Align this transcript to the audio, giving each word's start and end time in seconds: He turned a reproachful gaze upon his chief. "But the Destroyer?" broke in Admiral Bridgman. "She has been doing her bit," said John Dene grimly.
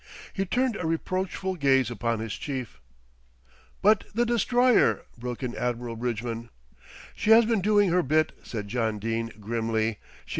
He 0.33 0.45
turned 0.47 0.77
a 0.77 0.87
reproachful 0.87 1.57
gaze 1.57 1.91
upon 1.91 2.21
his 2.21 2.33
chief. 2.33 2.81
"But 3.83 4.05
the 4.15 4.25
Destroyer?" 4.25 5.05
broke 5.15 5.43
in 5.43 5.55
Admiral 5.55 5.95
Bridgman. 5.95 6.49
"She 7.15 7.29
has 7.29 7.45
been 7.45 7.61
doing 7.61 7.91
her 7.91 8.01
bit," 8.01 8.31
said 8.41 8.67
John 8.67 8.97
Dene 8.97 9.31
grimly. 9.39 9.99